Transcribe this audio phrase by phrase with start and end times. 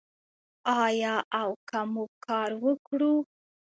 [0.83, 3.13] آیا او که موږ کار وکړو؟